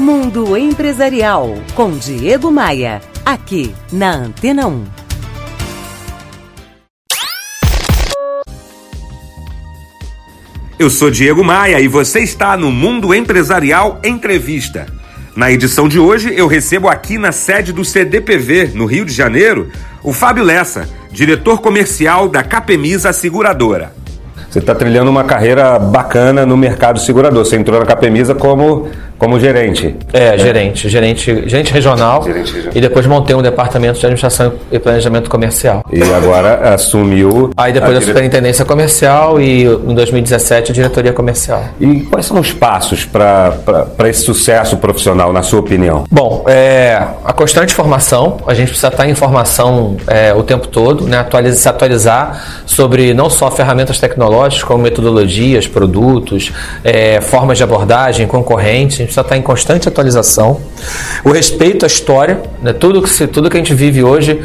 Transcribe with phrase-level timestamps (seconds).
[0.00, 4.84] Mundo Empresarial com Diego Maia, aqui na Antena 1.
[10.78, 14.86] Eu sou Diego Maia e você está no Mundo Empresarial Entrevista.
[15.36, 19.70] Na edição de hoje, eu recebo aqui na sede do CDPV, no Rio de Janeiro,
[20.02, 23.92] o Fábio Lessa, diretor comercial da Capemisa Seguradora.
[24.50, 27.44] Você está trilhando uma carreira bacana no mercado segurador.
[27.44, 28.88] Você entrou na Capemisa como
[29.20, 29.94] como gerente.
[30.14, 32.22] É, gerente, gerente, gerente regional.
[32.22, 32.72] Gerente regional.
[32.74, 35.84] E depois montei um departamento de administração e planejamento comercial.
[35.92, 37.50] E agora assumiu.
[37.54, 41.62] Aí depois a, a superintendência comercial e em 2017 a diretoria comercial.
[41.78, 46.04] E quais são os passos para esse sucesso profissional, na sua opinião?
[46.10, 51.04] Bom, é, a constante formação, a gente precisa estar em formação é, o tempo todo,
[51.04, 56.50] né, atualizar, se atualizar sobre não só ferramentas tecnológicas, como metodologias, produtos,
[56.82, 60.60] é, formas de abordagem, concorrentes precisa estar em constante atualização.
[61.24, 62.72] O respeito à história, né?
[62.72, 64.40] tudo, que, tudo que a gente vive hoje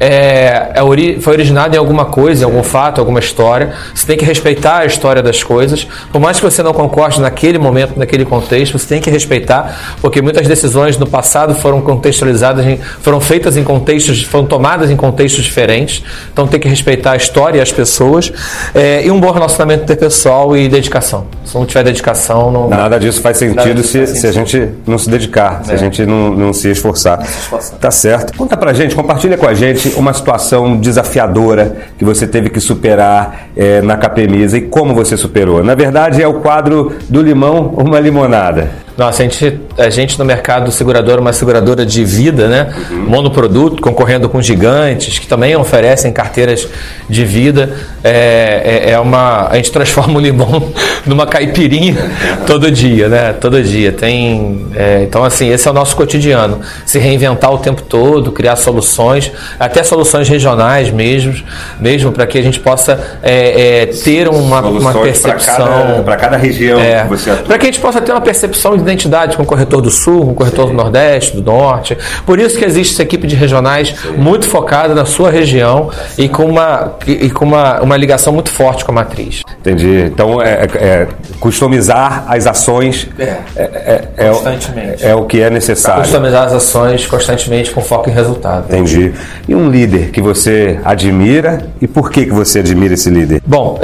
[0.00, 3.74] é, é ori foi originado em alguma coisa, em algum fato, alguma história.
[3.94, 5.86] Você tem que respeitar a história das coisas.
[6.10, 10.22] Por mais que você não concorde naquele momento, naquele contexto, você tem que respeitar, porque
[10.22, 15.44] muitas decisões no passado foram contextualizadas, em, foram feitas em contextos, foram tomadas em contextos
[15.44, 16.02] diferentes.
[16.32, 18.32] Então tem que respeitar a história e as pessoas.
[18.74, 21.26] É, e um bom relacionamento interpessoal e dedicação.
[21.44, 22.68] Se não tiver dedicação, não.
[22.68, 25.64] Nada disso faz sentido, se, se, a gente não se dedicar, é.
[25.64, 27.18] se a gente não, não se esforçar.
[27.18, 27.78] Não se esforçar.
[27.78, 28.36] Tá certo.
[28.36, 33.48] Conta pra gente, compartilha com a gente uma situação desafiadora que você teve que superar
[33.56, 35.62] é, na Capemisa e como você superou.
[35.62, 38.70] Na verdade, é o quadro do limão, uma limonada.
[39.00, 42.68] Nossa, a gente, a gente no mercado segurador, uma seguradora de vida, né?
[42.90, 43.06] Uhum.
[43.08, 46.68] Monoproduto, concorrendo com gigantes, que também oferecem carteiras
[47.08, 47.74] de vida.
[48.04, 49.48] É, é, é uma.
[49.48, 50.70] A gente transforma o limão
[51.06, 51.96] numa caipirinha
[52.46, 53.32] todo dia, né?
[53.32, 53.90] Todo dia.
[53.90, 54.66] Tem.
[54.74, 56.60] É, então, assim, esse é o nosso cotidiano.
[56.84, 61.42] Se reinventar o tempo todo, criar soluções, até soluções regionais mesmo,
[61.80, 66.02] mesmo para que a gente possa é, é, ter uma, uma percepção.
[66.04, 67.06] Para cada, cada, região é,
[67.46, 70.26] Para que a gente possa ter uma percepção de identidade com o corretor do Sul,
[70.26, 70.70] com o corretor Sim.
[70.72, 71.96] do Nordeste, do Norte.
[72.26, 74.12] Por isso que existe essa equipe de regionais Sim.
[74.12, 78.84] muito focada na sua região e com, uma, e com uma, uma ligação muito forte
[78.84, 79.42] com a matriz.
[79.60, 80.04] Entendi.
[80.06, 81.08] Então, é, é, é
[81.38, 85.06] customizar as ações é, é, é, constantemente.
[85.06, 86.02] É, o que é necessário.
[86.02, 88.66] Customizar as ações constantemente com foco em resultado.
[88.68, 89.12] Entendi.
[89.48, 93.42] E um líder que você admira e por que, que você admira esse líder?
[93.46, 93.78] Bom,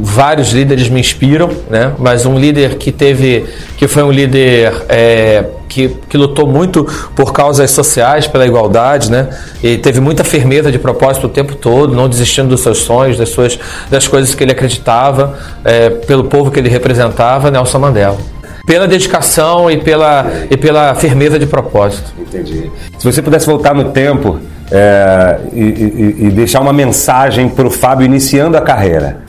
[0.00, 1.92] vários líderes me inspiram, né?
[1.98, 3.46] mas um líder que teve
[3.76, 6.84] que foi um líder é, que, que lutou muito
[7.14, 9.28] por causas sociais, pela igualdade, né?
[9.62, 13.28] E teve muita firmeza de propósito o tempo todo, não desistindo dos seus sonhos, das
[13.28, 13.58] suas
[13.90, 18.16] das coisas que ele acreditava, é, pelo povo que ele representava, Nelson Mandela
[18.66, 22.12] pela dedicação e pela, e pela firmeza de propósito.
[22.18, 22.68] Entendi.
[22.98, 24.40] Se você pudesse voltar no tempo
[24.72, 29.20] é, e, e, e, deixar uma mensagem para o Fábio iniciando a carreira,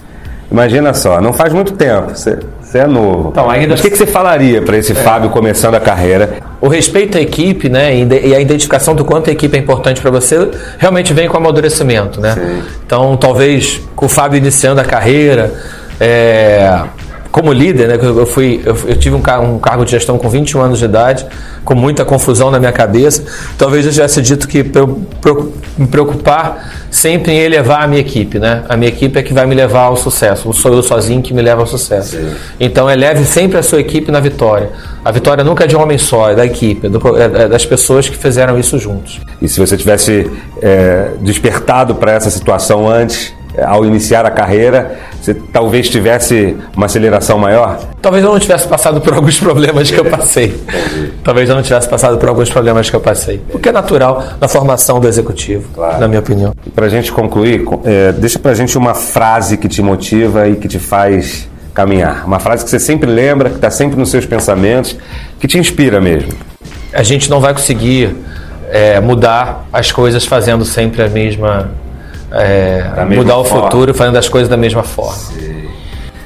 [0.52, 3.30] imagina só, não faz muito tempo, você você é novo.
[3.30, 3.70] Então, ainda...
[3.70, 4.96] Mas o que, que você falaria para esse é.
[4.96, 6.40] Fábio começando a carreira?
[6.60, 10.12] O respeito à equipe, né, e a identificação do quanto a equipe é importante para
[10.12, 12.34] você, realmente vem com amadurecimento, né?
[12.34, 12.64] Sim.
[12.86, 15.54] Então, talvez com o Fábio iniciando a carreira,
[16.00, 16.84] é,
[17.38, 20.60] como líder, né, eu, fui, eu, eu tive um, um, cargo de gestão com 21
[20.60, 21.24] anos de idade,
[21.64, 23.24] com muita confusão na minha cabeça.
[23.60, 24.84] Talvez eu tivesse dito que para
[25.78, 28.64] me preocupar sempre em elevar a minha equipe, né?
[28.68, 30.48] A minha equipe é que vai me levar ao sucesso.
[30.48, 32.18] Não sou eu sozinho que me leva ao sucesso.
[32.18, 32.34] Sim.
[32.60, 34.72] Então eleve sempre a sua equipe na vitória.
[35.06, 37.48] A vitória nunca é de um homem só, é da equipe, é, do, é, é
[37.48, 39.22] das pessoas que fizeram isso juntos.
[39.40, 40.28] E se você tivesse
[40.60, 47.38] é, despertado para essa situação antes, ao iniciar a carreira, você talvez tivesse uma aceleração
[47.38, 47.80] maior?
[48.02, 50.60] Talvez eu não tivesse passado por alguns problemas que eu passei.
[51.24, 53.42] talvez eu não tivesse passado por alguns problemas que eu passei.
[53.54, 56.00] O que é natural na formação do executivo, claro.
[56.00, 56.54] na minha opinião.
[56.76, 60.56] Para a gente concluir, é, deixa para a gente uma frase que te motiva e
[60.56, 62.26] que te faz caminhar.
[62.26, 64.98] Uma frase que você sempre lembra, que está sempre nos seus pensamentos,
[65.40, 66.34] que te inspira mesmo.
[66.92, 68.16] A gente não vai conseguir
[68.72, 71.70] é, mudar as coisas fazendo sempre a mesma
[72.32, 73.64] é, mudar o forma.
[73.66, 75.22] futuro fazendo as coisas da mesma forma.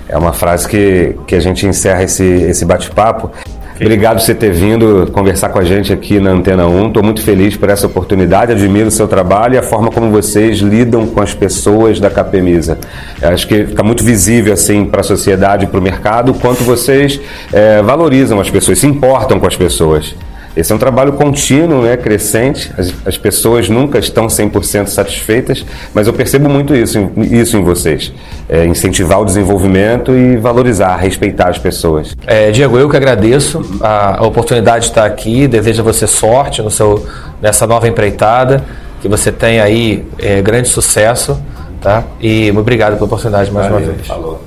[0.07, 3.31] É uma frase que, que a gente encerra esse, esse bate-papo.
[3.79, 6.89] Obrigado por você ter vindo conversar com a gente aqui na Antena 1.
[6.89, 10.59] Estou muito feliz por essa oportunidade, admiro o seu trabalho e a forma como vocês
[10.59, 12.77] lidam com as pessoas da Capemisa.
[13.19, 16.63] Acho que fica muito visível assim para a sociedade e para o mercado o quanto
[16.63, 17.19] vocês
[17.51, 20.13] é, valorizam as pessoas, se importam com as pessoas.
[20.55, 22.71] Esse é um trabalho contínuo, né, crescente.
[22.77, 28.11] As, as pessoas nunca estão 100% satisfeitas, mas eu percebo muito isso, isso em vocês.
[28.49, 32.15] É, incentivar o desenvolvimento e valorizar, respeitar as pessoas.
[32.27, 35.47] É, Diego, eu que agradeço a, a, oportunidade de estar aqui.
[35.47, 37.05] Desejo a você sorte no seu,
[37.41, 38.63] nessa nova empreitada.
[39.01, 41.41] Que você tenha aí é, grande sucesso.
[41.81, 42.03] Tá?
[42.19, 44.07] E obrigado pela oportunidade mais Valeu, uma vez.
[44.07, 44.43] Falou.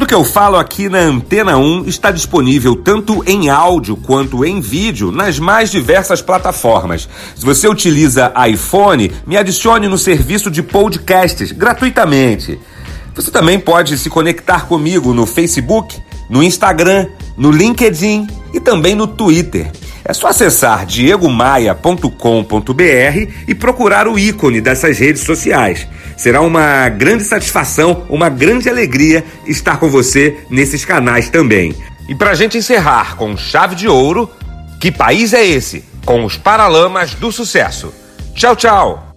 [0.00, 4.58] Tudo que eu falo aqui na Antena 1 está disponível tanto em áudio quanto em
[4.58, 7.06] vídeo nas mais diversas plataformas.
[7.36, 12.58] Se você utiliza iPhone, me adicione no serviço de podcasts gratuitamente.
[13.14, 15.98] Você também pode se conectar comigo no Facebook,
[16.30, 17.06] no Instagram,
[17.36, 19.70] no LinkedIn e também no Twitter.
[20.02, 25.86] É só acessar diegomaia.com.br e procurar o ícone dessas redes sociais.
[26.20, 31.74] Será uma grande satisfação, uma grande alegria estar com você nesses canais também.
[32.10, 34.28] E para a gente encerrar com chave de ouro,
[34.78, 35.82] que país é esse?
[36.04, 37.94] Com os Paralamas do Sucesso.
[38.34, 39.09] Tchau, tchau!